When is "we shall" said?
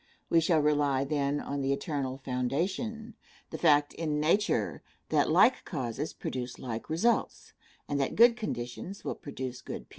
0.31-0.57